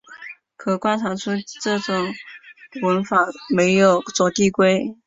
[0.57, 1.29] 可观察出
[1.61, 2.11] 这种
[2.81, 3.19] 文法
[3.55, 4.97] 没有左递归。